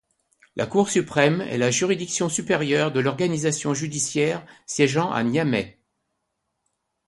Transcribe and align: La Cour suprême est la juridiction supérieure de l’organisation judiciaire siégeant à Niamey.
La 0.55 0.65
Cour 0.65 0.89
suprême 0.89 1.41
est 1.41 1.59
la 1.59 1.69
juridiction 1.69 2.27
supérieure 2.27 2.91
de 2.91 2.99
l’organisation 2.99 3.75
judiciaire 3.75 4.43
siégeant 4.65 5.11
à 5.11 5.21
Niamey. 5.23 5.77